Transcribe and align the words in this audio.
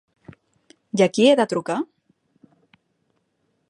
I 1.01 1.05
a 1.07 1.09
qui 1.17 1.27
he 1.33 1.37
de 1.41 1.47
trucar? 1.53 1.79